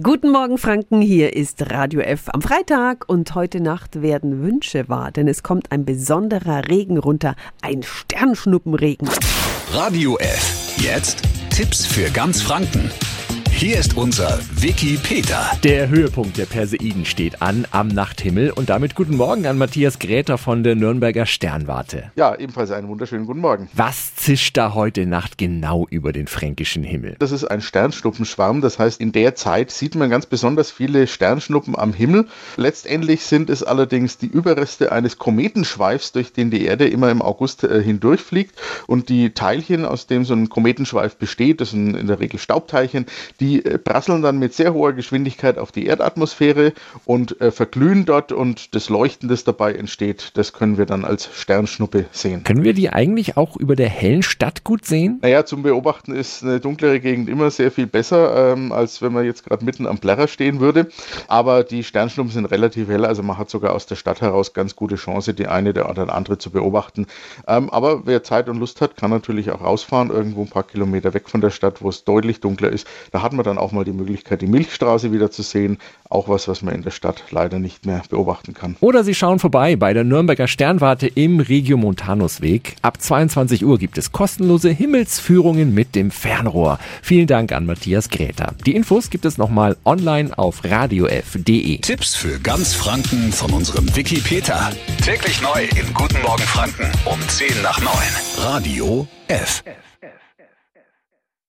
[0.00, 5.10] Guten Morgen Franken, hier ist Radio F am Freitag und heute Nacht werden Wünsche wahr,
[5.10, 9.08] denn es kommt ein besonderer Regen runter, ein Sternschnuppenregen.
[9.72, 12.92] Radio F, jetzt Tipps für ganz Franken.
[13.58, 15.50] Hier ist unser Wiki Peter.
[15.64, 20.38] Der Höhepunkt der Perseiden steht an am Nachthimmel und damit guten Morgen an Matthias Gräter
[20.38, 22.12] von der Nürnberger Sternwarte.
[22.14, 23.68] Ja, ebenfalls einen wunderschönen guten Morgen.
[23.74, 27.16] Was zischt da heute Nacht genau über den fränkischen Himmel?
[27.18, 31.76] Das ist ein Sternschnuppenschwarm, das heißt, in der Zeit sieht man ganz besonders viele Sternschnuppen
[31.76, 32.28] am Himmel.
[32.56, 37.64] Letztendlich sind es allerdings die Überreste eines Kometenschweifs, durch den die Erde immer im August
[37.64, 38.54] äh, hindurchfliegt
[38.86, 43.06] und die Teilchen, aus dem so ein Kometenschweif besteht, das sind in der Regel Staubteilchen,
[43.40, 46.72] die die äh, prasseln dann mit sehr hoher Geschwindigkeit auf die Erdatmosphäre
[47.06, 51.28] und äh, verglühen dort und das Leuchten, das dabei entsteht, das können wir dann als
[51.32, 52.44] Sternschnuppe sehen.
[52.44, 55.18] Können wir die eigentlich auch über der hellen Stadt gut sehen?
[55.22, 59.24] Naja, zum Beobachten ist eine dunklere Gegend immer sehr viel besser, ähm, als wenn man
[59.24, 60.88] jetzt gerade mitten am Plärrer stehen würde.
[61.26, 64.76] Aber die Sternschnuppen sind relativ hell, also man hat sogar aus der Stadt heraus ganz
[64.76, 67.06] gute Chance, die eine oder andere zu beobachten.
[67.46, 71.14] Ähm, aber wer Zeit und Lust hat, kann natürlich auch rausfahren, irgendwo ein paar Kilometer
[71.14, 72.86] weg von der Stadt, wo es deutlich dunkler ist.
[73.10, 75.78] Da hat man dann auch mal die Möglichkeit, die Milchstraße wieder zu sehen.
[76.08, 78.76] Auch was, was man in der Stadt leider nicht mehr beobachten kann.
[78.80, 82.76] Oder Sie schauen vorbei bei der Nürnberger Sternwarte im Regiomontanusweg.
[82.82, 86.78] Ab 22 Uhr gibt es kostenlose Himmelsführungen mit dem Fernrohr.
[87.02, 88.54] Vielen Dank an Matthias Gräter.
[88.66, 91.78] Die Infos gibt es nochmal online auf radiof.de.
[91.78, 94.70] Tipps für ganz Franken von unserem Wiki Peter.
[95.04, 97.92] Täglich neu in Guten Morgen Franken um 10 nach 9.
[98.38, 99.62] Radio F.